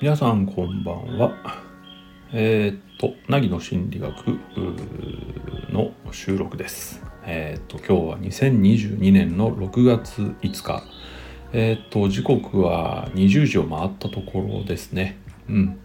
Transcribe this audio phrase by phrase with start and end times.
[0.00, 1.32] 皆さんこんばんは。
[2.32, 4.40] えー、っと、凪の心理学
[5.70, 7.04] の収録です。
[7.24, 10.82] えー、っと、今日は2022年の6月5日。
[11.52, 15.18] えー、っと、時刻は20時を回ったところですね。
[15.48, 15.78] うん。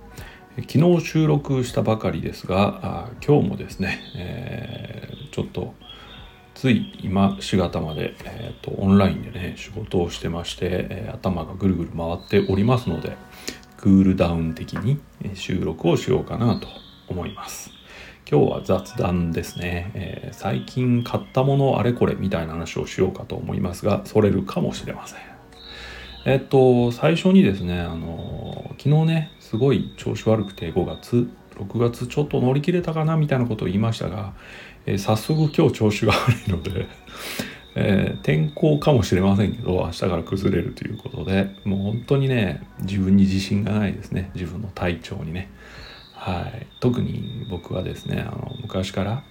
[0.68, 5.76] 昨日収録したばかりですが、今日もですね、えちょっと、
[6.58, 13.16] つい今4月まで、えーと、とオンラインでね仕事をしてまして、えー、頭がぐるぐる回っておりますので、
[13.78, 15.00] クールダウン的に
[15.36, 16.68] 収録をしようかなと
[17.10, 17.70] 思います。
[18.30, 25.20] 今日は雑談ですね、えー、最近買ったものあれこれみたいな話をしようかと思いますが、それるかもしれません。
[26.26, 34.34] えっと、最初にですね、あの、昨日ね、すごい調子悪くて5月、6月ちょっと乗り切れたかなみたいなことを言いましたが、
[34.86, 36.88] えー、早速今日調子が悪いので
[37.80, 44.32] えー、天候かもしれませんけど明日から崩れるということでもう本当にね自分に自信がないですね。
[44.34, 45.52] 自分の体調にね。
[46.14, 46.66] はい。
[46.80, 49.24] 特に僕はですねあの昔から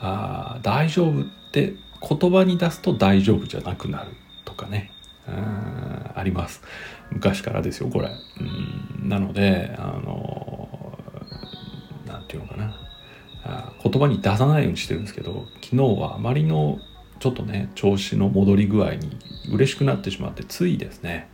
[0.00, 1.72] あ大丈夫って
[2.06, 4.10] 言葉に出すと大丈夫じゃなくなる
[4.44, 4.90] とかね
[5.26, 6.62] ああります。
[7.10, 8.10] 昔からですよこれ。
[9.00, 9.08] うん。
[9.08, 10.81] なのであの
[12.32, 12.74] て言うのかな。
[13.44, 16.78] あ言葉に出さないようにしてるんですけど昨日はあまりの
[17.18, 19.16] ちょっとね調子の戻り具合に
[19.50, 21.28] 嬉しくなってしまってついですね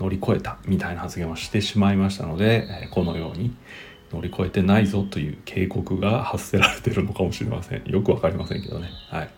[0.00, 3.54] 乗り越えたみたいな発言をしてしまいましたのでこのように
[4.12, 7.82] 乗り越えてないぞという警告が発せられてるのかもしれません。
[7.86, 8.90] よく分かりませんけどね。
[9.10, 9.30] はい、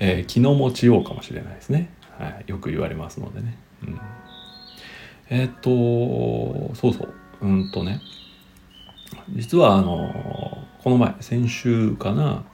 [0.00, 4.00] えー、気の持ちようかもしれないですね、はい、よく言われますのでね、うん、
[5.30, 7.14] えー、っとそうそう。
[7.42, 8.00] うんとね。
[9.30, 12.44] 実はあのこの前先週かな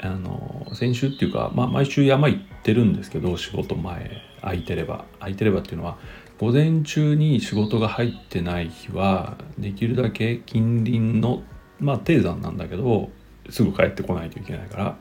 [0.00, 5.98] あの先週っていうか、まあ、毎週山行ってるんですけど仕事前空いてれば空いてればっていうのは
[6.40, 11.42] 午前中に仕事が入ってない日はできるだけ近隣の
[11.78, 13.10] まあ低山なんだけど
[13.48, 14.96] すぐ帰ってこないといけないから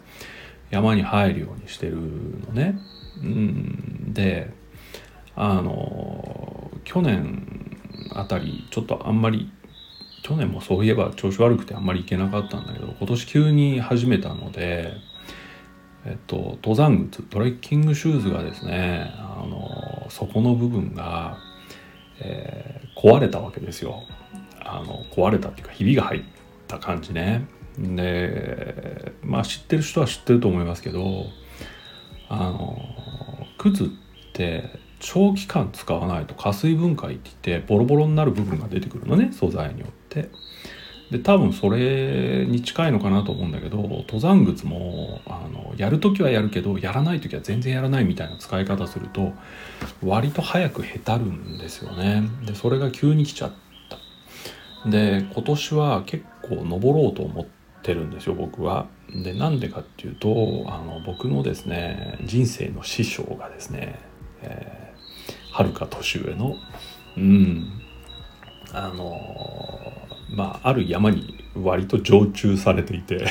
[0.70, 2.80] 山に入るようにしてるのね。
[3.22, 4.52] うん、で
[5.36, 7.46] あの去年
[8.14, 9.52] あたりちょっとあんまり
[10.24, 14.94] 去年もそういえば調子悪くてあんまり行けなかったんだけど今年急に始めたので
[16.06, 21.38] えっと登山靴トレッキングシューズがですねあの底の部分が、
[22.20, 24.04] えー、壊れたわけですよ。
[24.64, 26.22] あの壊れたっていうかひびが入っ
[26.68, 27.46] た感じね。
[27.78, 31.26] でまあ知ってる人は知ってると思いますけど
[32.30, 32.80] あの
[33.58, 33.88] 靴っ
[34.34, 40.30] て長期間使わないと加水分解って言ってボロボロになる部分が出てくるのね素材によって。
[41.10, 49.34] で多分それに近いのかなと思うんだけど登山靴もあのやる時はやるけどやらない時は全然やらないみたいな使い方すると
[50.02, 52.24] 割と早くへたるんですよね。
[52.46, 53.52] でそれが急に来ちゃっ
[53.90, 54.90] た。
[54.90, 57.46] で今年は結構登ろうと思っ
[57.84, 58.88] てるんですよ僕は。
[59.14, 64.00] でなんでかっていうとあの僕のですね人生の師匠がですね、
[64.44, 64.81] えー
[65.52, 66.56] はるか年上の
[67.18, 67.82] うん。
[68.74, 69.20] あの
[70.34, 73.26] まあある山に割と常駐されていて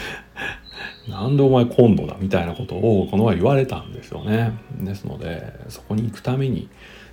[1.06, 4.52] なんでお前今度だみたいなことをこの前言われたんですよね。
[4.80, 6.68] ですのでそこに行くために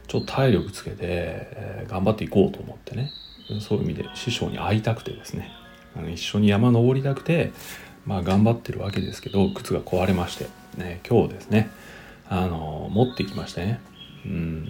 [0.08, 3.12] ちょっと体力つけて、え、頑張っていこうと思ってね。
[3.60, 5.52] そういう意味で師匠に会いたくてですね。
[5.98, 7.52] あの一緒に山登りたくて
[8.06, 11.70] まあ頑張ってるわけですけど靴が壊れまして、ね、今日ですね
[12.28, 13.80] あの持ってきましてね。
[14.26, 14.68] うん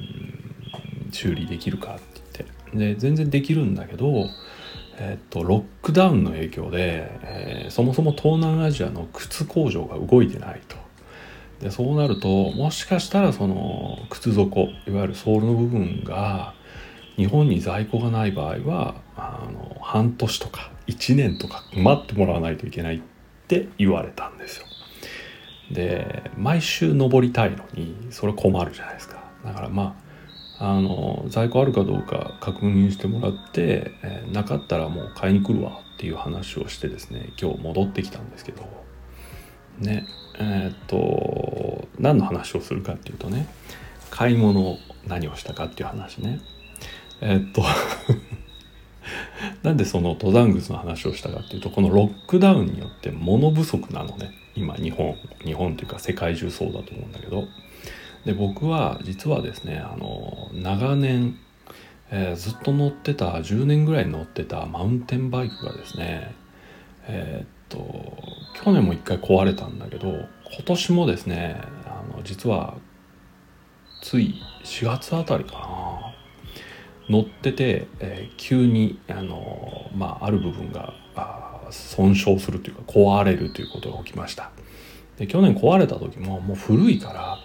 [1.12, 4.28] 修理できるかって言ってで全然できるんだけど、
[4.98, 10.76] えっとロックダウンの影響で、えー、そもそも東南アジアの靴工場が動いてないと。
[11.62, 16.54] でそうなるともしかしたらその靴底いわゆるソールの部分が
[17.16, 23.02] 日本に在庫がない場合はあの半年とか1年とか待ってもらわないといけないっ
[23.48, 24.66] て言われたんですよ。
[25.72, 29.25] で毎週登りたいのにそれ困るじゃないですか。
[29.46, 30.06] だからまあ
[30.58, 38.86] あの在庫あるかどうか確認してもらって、えー、なかったらもう買いに来るわっていう話をしてですね今日戻ってきたんですけど。
[39.80, 40.06] ね
[40.40, 43.48] えー、っと何の話をするかっていうとね
[44.10, 44.78] 買い物
[45.08, 46.40] 何をしたかっていう話ね。
[47.22, 47.64] えー、っと
[49.64, 54.32] なんでその登山靴の話をしたかっていうとこのロックダウンによって物不足なのね。
[54.56, 57.48] 今日本日本っていうか世界中そうだと思うんだけど。
[58.26, 61.38] で僕は実はですねあの長年、
[62.12, 66.36] えー、ずっと乗ってた10年ぐらい乗ってたマウンテンバイクがですね
[67.08, 68.18] えー、っと
[68.64, 70.28] 去年も一回壊れたんだけど今
[70.66, 72.76] 年もですねあの実は
[74.02, 76.16] つい4月あたりかな
[77.10, 80.94] 乗ってて、えー、急にあの、まあ、ある部分が
[81.70, 84.52] 損傷するというか壊れるということが起きました。
[85.18, 87.38] で去年壊れた時ももう古いから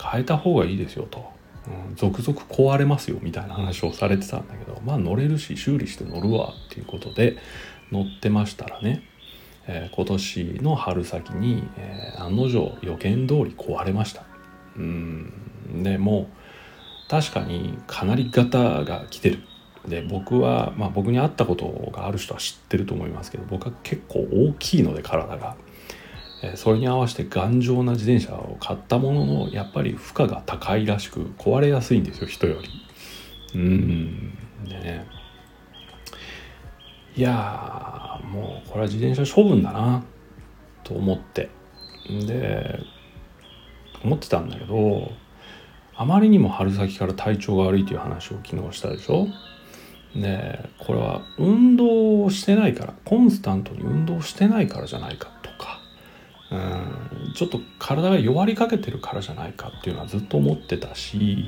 [0.00, 1.30] 変えた方がいいですよと、
[1.66, 7.36] うん、続々壊れますよみたいな話をされてたんだけどまあ乗れるし修理して乗るわっていうことで
[7.90, 9.02] 乗ってましたらね、
[9.66, 14.22] えー、今年の春先に、えー、案の定予見通り壊れました。
[14.76, 15.32] うん
[15.82, 16.28] でも
[17.08, 19.38] 確かにかなりガタが来てる。
[19.86, 25.56] で僕は、まあ、僕に会ったことがある人は知ってると思いますけど僕は結構大きいので体が、
[26.54, 32.68] それに合わせて頑丈な自転車を買ったもののやっぱり負荷が高いらしく壊れやすいんですよ人より。
[33.54, 34.38] うん。
[34.68, 35.06] でね。
[37.16, 40.04] いやもうこれは自転車処分だな
[40.84, 41.48] と思って。
[42.08, 42.78] で
[44.04, 45.10] 思ってたんだけど
[45.94, 49.26] あまりにも春先から体調が悪いという話を昨日したでしょ。
[50.14, 55.30] でこれは運動をしてないからコンスタントに運動してないからじゃないか。
[55.37, 55.37] と
[56.50, 61.44] うんちょっと体が弱りかけてるからじゃないかっていうのはずっと思ってたし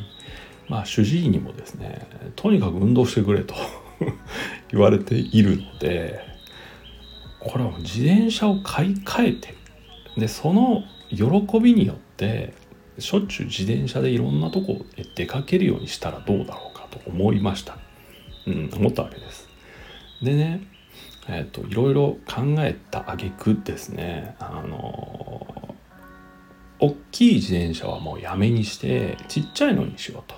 [0.69, 2.07] まあ主治医にもですね
[2.37, 3.55] とにかく運動してくれと
[4.71, 6.21] 言われているので
[7.41, 9.55] これは自転車を買い替えて
[10.17, 12.53] でその喜びによって
[12.99, 17.79] しょっちゅう自転車でいろんなとこへ出かけるようにしたらどうだろうかと思いました。
[18.47, 19.49] うん、思ったわけです。
[20.23, 20.63] でね、
[21.29, 25.75] えっ、ー、といろいろ考えた挙句ですね、あの
[26.81, 30.35] 大きい自転車はもうやめにしてちっちゃいのにしようと。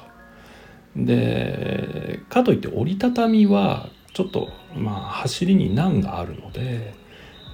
[0.95, 6.93] でかといって折りたたみはちょっとまあ走りに難があるので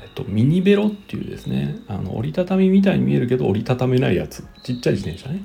[0.03, 5.45] えっとミニベロっていうですねあの折りたたみみたいに見えるけど折りたためないやつちっちゃい自転車ね。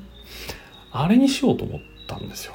[0.91, 2.53] あれにしようと思ったんですよ。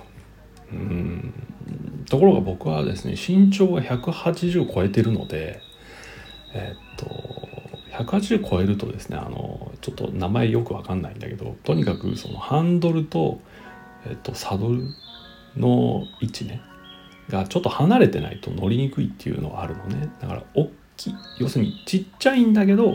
[2.09, 5.61] ところが僕はですね身長が180超えてるので
[6.55, 7.49] えっと
[8.05, 13.41] 180超えるとですねあのちょっと名前よくわかんないんだけどとにかくそのハンドルと、
[14.07, 14.85] えっと、サドル
[15.57, 16.61] の位置ね
[17.29, 20.09] がちょっと離れてないと乗りにくいっていうのがあるのね。
[20.21, 22.95] だから大きい要するにちっちゃいんだけど、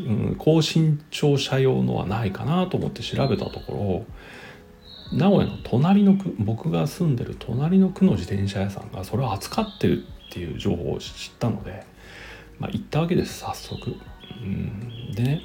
[0.00, 4.16] うん、高身長者用のはないかなと思って調べたところ
[5.12, 11.84] 名古屋の隣の区僕が住んでる隣の区の自転車屋さんがそれを扱ってるっていう情報を知ったので、
[12.58, 13.96] まあ、行ったわけです早速。
[14.42, 15.40] うん、でね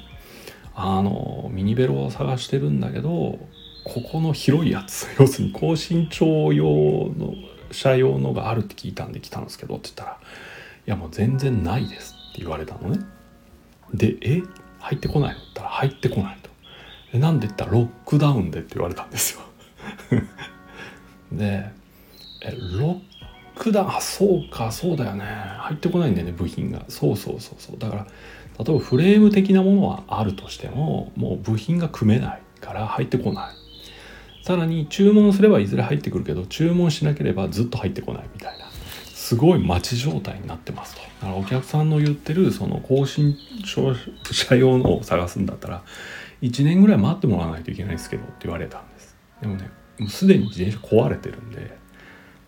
[0.74, 3.38] あのミニベロを探してるんだけど
[3.84, 6.64] ここの広いやつ要するに高身長用
[7.16, 7.34] の
[7.70, 10.10] 車用のがあるって聞いたんで来たんですけどって言ったら
[10.86, 13.00] いやもう全然ないです」って言われたのね。
[13.92, 14.42] で「え？
[14.78, 16.50] 入ってこないの?」って言ったら「入ってこない」と。
[17.12, 19.42] でなんで言ったら「ロックダウンで」って言われたんですよ。
[21.32, 21.70] で
[22.40, 22.56] え。
[22.78, 23.00] ロ
[23.56, 25.24] ックダウンあそうかそうだよね。
[25.24, 26.84] 入ってこないんだよね部品が。
[26.88, 27.78] そうそうそうそう。
[27.78, 28.06] だから
[28.64, 34.44] 例えばフレーム的なものはあるとしてももう部品が組めないから入ってこない。
[34.44, 38.66] さらに注文すればいずれ入ってくるけど注文しなければずっと入ってこないみたいな。
[39.12, 41.02] すごい待ち状態になってますと。
[41.02, 43.36] だからお客さんの言ってるその更新
[44.32, 45.82] 車用のを探すんだったら
[46.40, 48.97] 1年ぐらい待ってもらわないといけないですけどって言われたんで。
[49.40, 51.78] でもね、もうすでに自転車壊れてるんで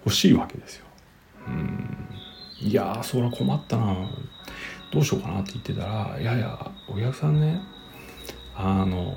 [0.05, 0.87] 欲しいわけですよ。
[1.49, 2.09] うん。
[2.61, 3.97] いやー、そりゃ困ったな
[4.93, 7.61] どうしようかなって言ってたら、いやいや、お客さんね、
[8.55, 9.15] あの、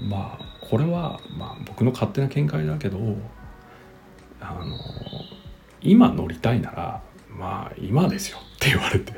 [0.00, 2.98] まあ、これは、まあ、僕の勝手な見解だけど、
[4.40, 4.76] あの、
[5.82, 7.02] 今乗りたいなら
[7.40, 9.12] まあ今ですよって言われて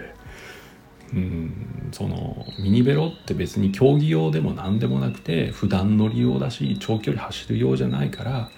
[1.14, 8.50] うんそのミニベロって別に競技用でも何でもなくて普段乗り用だし長距離走る用じゃないから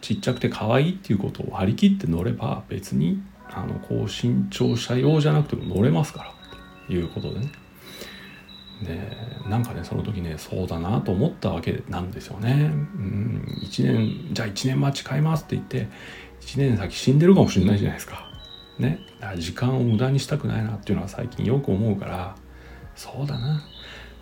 [0.00, 6.34] ちっちゃくて可愛いっていうことを割り切って乗れば別にあの高身長者用じゃなくても乗れますから
[6.86, 7.52] ということでね
[8.82, 8.98] で
[9.50, 12.70] なんかねその時ねそうだなと思ったわけなんですよね。
[12.72, 15.88] うん1年じゃあ1年待ち買いますって言って
[16.40, 18.29] 1年先死んでるかもしれないじゃないですか。
[18.80, 19.00] ね。
[19.36, 22.36] 時間を無駄にしたくないなっていうのは最近よく思うから、
[22.96, 23.62] そうだな。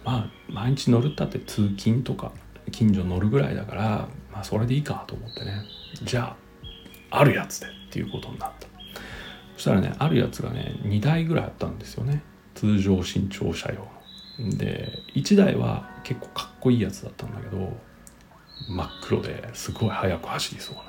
[0.05, 2.33] まあ、毎日乗るったって通勤とか
[2.71, 5.63] 近所乗るぐらいだから、まあ、それでいいかと思ってね。
[6.03, 6.37] じゃ
[7.11, 8.69] あ、あるやつでっていうことになった。
[9.57, 12.23] そしたらね、あるやつがね、2台ぐらいあったんですよね。
[12.55, 13.87] 通常身長車用
[14.45, 14.57] の。
[14.57, 17.77] で、1台は結構かっこいいやつだったんだけど、
[18.69, 20.83] 真っ黒ですごい速く走りそうな。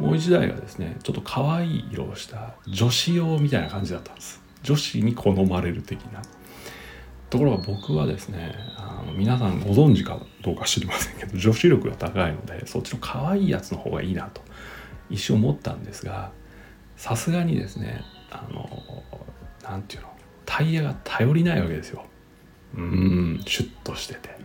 [0.00, 4.40] もう一台がですねちょっと可愛い色をした女子用みたいな感じだったんです。
[4.62, 6.22] 女子に好まれる的な。
[7.28, 14.40] ところが僕はですねあの皆さんご存知かどうか知りませんけど女子力が高いのでそっちの可愛いやつの方がいいなと
[15.10, 16.32] 一瞬思ったんですが
[16.96, 18.68] さすがにですねあの
[19.62, 20.10] 何て言うの
[20.44, 22.04] タイヤが頼りないわけですよ。
[22.74, 24.40] うんシュッとしてて。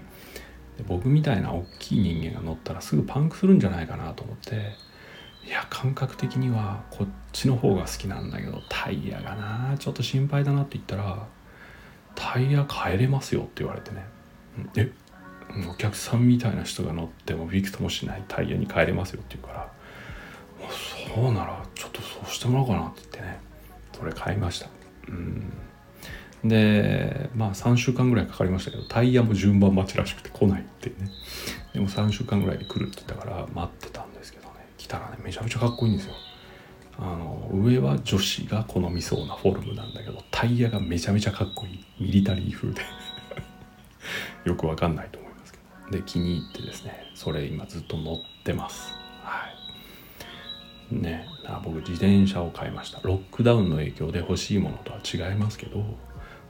[0.88, 4.74] 僕みたいな大きい人間が乗ったらすぐパンクするんじゃないかなと思って
[5.46, 11.28] いや感覚的にはこっちの方が好きなんだけどタイヤがなちょっと心配だなって言ったら
[12.16, 14.06] タイヤ変えれますよって言われてね。
[14.76, 14.92] え
[15.70, 19.72] お客さんみたいな人が乗ってもびくともしないタイヤに変えれますよって言うから
[21.16, 23.40] そうならちょっとそうしてもらおうかなって言ってね。
[23.98, 24.70] それ買いました。
[25.08, 25.54] うん。
[26.44, 30.96] でまあ3週間ぐらいかかりましたけどタイヤも順番待ちらしくて来ないってね。
[31.74, 34.05] でも3週間ぐらいで来るって言ったから待ってた。
[34.86, 36.14] んですけどね来たらねめちゃめちゃかっこいいんですよ。
[36.98, 41.86] あの上は女子が好みそうなフォルムなんだけどタイヤがめちゃめちゃかっこいい。
[42.00, 42.82] ミリタリー風で。
[44.46, 45.60] よくわかんないと思いますけ
[45.92, 45.98] ど。
[45.98, 48.94] で気に入ってですねそれ今ずっと乗ってます。
[49.24, 49.50] は
[50.92, 50.96] い。
[50.96, 51.28] ね
[51.64, 53.00] 僕自転車を買いました。
[53.04, 55.84] ロックダウンの影響で欲しいものとは違いますけど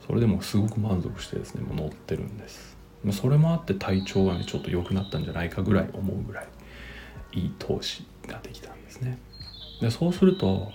[0.06, 2.77] それでもすごく満足してですねもう乗ってるんです。
[3.12, 6.48] それもあって体調がねちょっと良くなったんじゃないかぐらい思うぐらい
[7.36, 9.17] いい投資ができたんですね。
[9.82, 10.72] でそうすると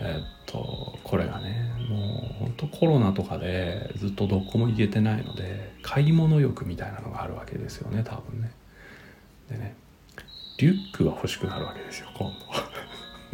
[0.00, 8.52] え、っとこれがねもうほんとコロナとかでずっとどこも行けてないので買い物欲みたいなのがあるわけですよね多分ね。
[9.50, 9.74] でね
[10.58, 12.36] リュックが欲しくなるわけですよ今度。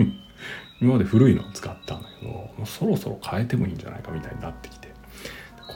[0.81, 4.87] 今まで古いのを使ったんだけどもうそろそろ変えてもいいんじゃないかみたいになってきて。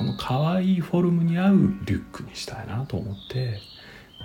[0.01, 3.61] この可愛いフォルムに合うリュックにしたいなと思って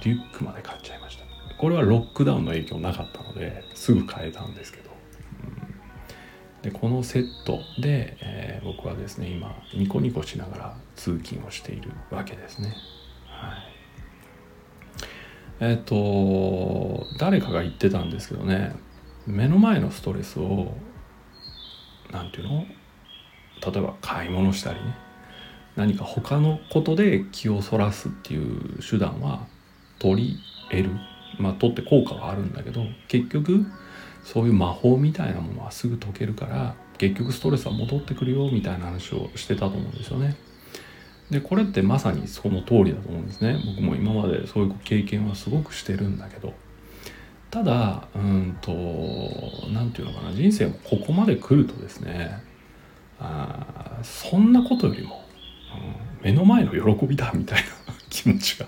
[0.05, 1.24] リュックまで買っちゃいました。
[1.57, 4.91] これはロックダウンの影響なかったのですぐ買えたんですけど、
[6.63, 12.75] うん、でこのセットで、えー、僕はですね今ニコニコしながら通勤をしているわけですね。
[13.27, 13.75] はい。
[15.61, 18.75] えっ、ー、と誰かが言ってたんですけどね
[19.25, 20.73] 目の前のストレスを
[22.11, 22.65] 何て言うの？
[23.71, 24.95] 例えば買い物したりね。
[25.77, 29.47] 何か他のことで気をそらすっていう手段は
[29.99, 30.89] 取り得る。
[31.39, 33.65] まあ取って効果はあるんだけど結局
[34.23, 40.35] そういう魔法みたいなものはすぐ解けるから結局ストレスは戻ってくるよみたいな話をしてたと思うんですよね。
[41.29, 43.57] でこれってまさにその通りだと思うんですね。
[43.65, 46.53] 僕も今までそういう経験はすごくしてるんだけど
[47.51, 48.71] ただうんと
[49.71, 52.43] 何て言うのかな人生もここまで来るとですね
[53.19, 55.23] あそんなことよりも
[56.21, 58.65] 目の前の喜びだみたいな気持ちが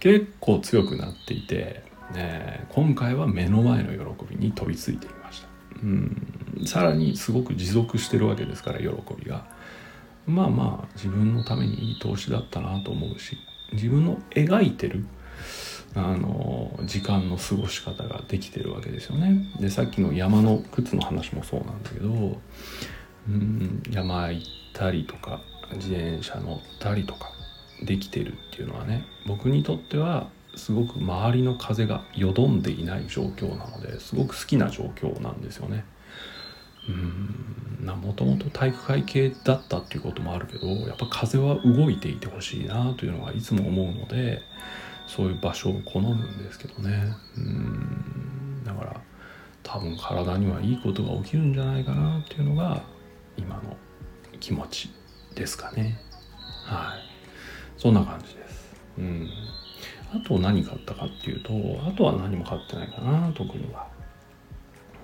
[0.00, 1.82] 結構強くなっていて、
[2.14, 5.48] ね、今回は目の前の喜びに飛びついていました。
[5.82, 6.26] うん。
[6.66, 8.88] さらにすごく持続してるわけですから喜
[9.18, 9.44] びが。
[10.26, 13.36] まあまあ自分のためにいい投資だったなと思うし
[13.72, 15.04] 自分の描いてる
[15.94, 19.52] あの時間の過ごし方ができてるわけですよね。
[19.58, 22.40] でさっきの山の靴の話もそうなんだけど
[23.28, 25.40] うん山行ったりとか
[25.74, 27.32] 自転車乗ったりとか
[27.82, 35.84] できてるっていうのはね僕にとってはすごく周りの風がよどんでいない状況なのですごく好きな状況なんですよね。
[36.88, 37.86] うん。
[37.86, 44.42] もともと体育会系だったっていうこともあるけどやっぱ風は動いていてほしいなというのはいつも思うので
[45.06, 47.12] そういう場所を好むんですけどね。
[47.36, 48.64] うん。
[48.64, 49.00] だから
[49.62, 52.82] 多分体にはいいことが起きるんじゃないかなっていうのが
[53.36, 53.76] 今の
[54.38, 54.90] 気持ち
[55.34, 56.00] ですかね。
[56.64, 57.00] はい。
[57.76, 58.74] そんな感じです。
[58.98, 59.28] うん。
[60.12, 61.52] あと何買ったかっていうと
[61.86, 63.88] あとは何も買ってないかな特には。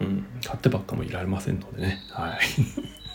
[0.01, 2.03] うん買ってばっかもいられませんのでね。
[2.11, 2.39] はい。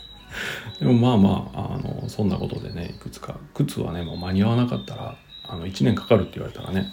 [0.80, 6.88] でもまあまああのそんなことでねいくつか靴はねもう間に合わなかったらあの1年かかるって言われたらね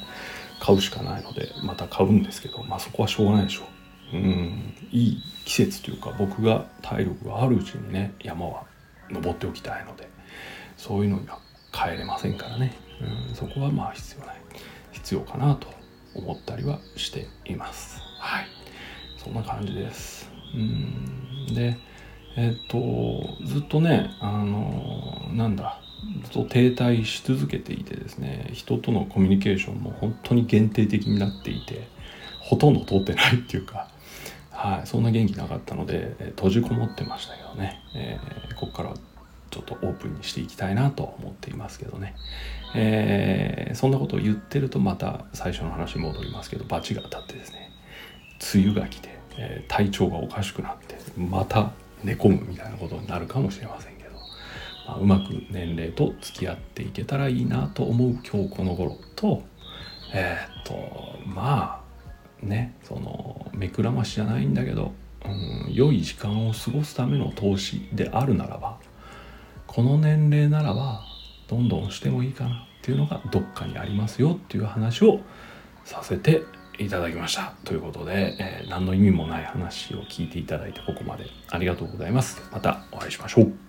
[0.61, 3.63] 買うしかないのでまた買うんですけどまあそこはしょうがないでしょ
[4.13, 4.17] う。
[4.17, 8.65] うんいい季節というか僕が体力があるうちにね山は
[9.11, 10.09] 登っておきたいので
[10.77, 11.39] そういうのには
[11.75, 12.75] 変えれませんからね、
[13.29, 14.37] うん、そこはまあ必要ない。
[15.09, 15.69] 必要かなと
[16.15, 18.03] 思ったりはしています。
[18.21, 18.47] はい。
[19.17, 20.31] そんな感じです。
[20.55, 21.55] うん。
[21.55, 21.79] で
[22.37, 25.81] えっとずっとねあのなんだ
[26.25, 31.89] ずっと停滞し続けていてですね人とのコミュニケーションも本当に限定的になっていて
[32.43, 33.89] ほとんど通ってないっていうか
[34.51, 38.95] はい、そんな元気なかったので、え閉じこもってましたけどね、えー、ここから
[39.51, 42.15] ちょっとオープンにしていきたいなと思っていますけどね、
[42.75, 47.71] えー、そんなことを言ってるとまた最初の話に戻りますけど罰が当たってですね
[48.55, 51.73] 梅雨が来て、えー、体調がおかしくなってまた
[52.05, 54.09] 寝込むみたいなことになるかもしれませんけど
[54.87, 59.43] まあ、うまく年齢と付き合っていけたらいいなと思う今日この頃と
[60.15, 61.83] えー、っとま
[62.43, 64.93] あねその目くらましじゃないんだけど、
[65.25, 68.68] うん、良い時間を過ごすための投資であるならば
[69.69, 71.05] この年齢ならば
[71.47, 72.65] どんどんしてもいいかな。
[72.79, 75.21] っていうのがどっかにありますよっていう話を
[75.85, 76.43] させて
[76.79, 77.53] いただきました。
[77.65, 82.41] ということで、えー、何の意味もない話を聞いていただいてここまでありがとうございます。
[82.51, 83.68] またお会いしましょう。